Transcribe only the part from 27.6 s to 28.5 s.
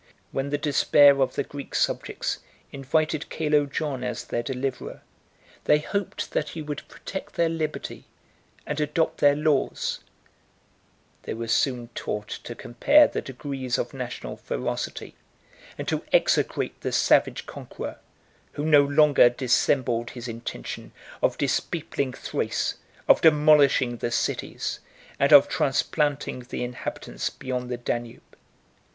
the Danube.